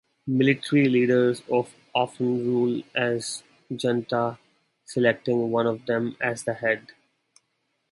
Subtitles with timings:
[0.25, 1.43] Military leaders
[1.93, 4.39] often rule as a junta,
[4.83, 6.87] selecting one of them as the head.